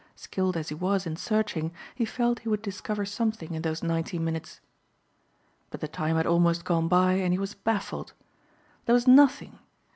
[0.15, 4.17] Skilled as he was in searching he felt he would discover something in those ninety
[4.17, 4.59] minutes.
[5.69, 8.13] But the time had almost gone by and he was baffled.
[8.87, 9.59] There was nothing.